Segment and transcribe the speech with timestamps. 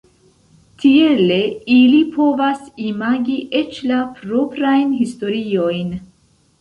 [0.83, 1.37] Tiele
[1.73, 5.95] ili povas imagi eĉ la proprajn historiojn.